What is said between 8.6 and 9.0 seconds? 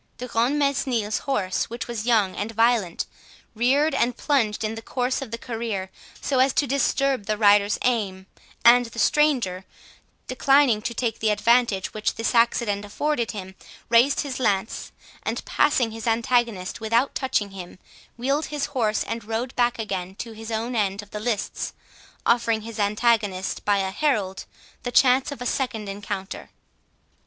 and the